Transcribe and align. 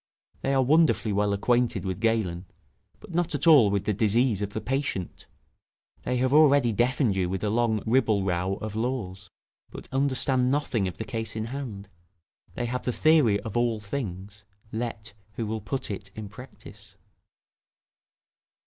They 0.41 0.55
are 0.55 0.63
wonderfully 0.63 1.13
well 1.13 1.31
acquainted 1.31 1.85
with 1.85 1.99
Galen, 1.99 2.47
but 2.99 3.11
not 3.13 3.35
at 3.35 3.45
all 3.45 3.69
with 3.69 3.85
the 3.85 3.93
disease 3.93 4.41
of 4.41 4.49
the 4.53 4.59
patient; 4.59 5.27
they 6.05 6.17
have 6.17 6.33
already 6.33 6.73
deafened 6.73 7.15
you 7.15 7.29
with 7.29 7.43
a 7.43 7.51
long 7.51 7.83
ribble 7.85 8.23
row 8.23 8.55
of 8.55 8.75
laws, 8.75 9.29
but 9.69 9.87
understand 9.91 10.49
nothing 10.49 10.87
of 10.87 10.97
the 10.97 11.05
case 11.05 11.35
in 11.35 11.45
hand; 11.53 11.87
they 12.55 12.65
have 12.65 12.81
the 12.81 12.91
theory 12.91 13.39
of 13.41 13.55
all 13.55 13.79
things, 13.79 14.43
let 14.71 15.13
who 15.33 15.45
will 15.45 15.61
put 15.61 15.91
it 15.91 16.09
in 16.15 16.29
practice. 16.29 16.95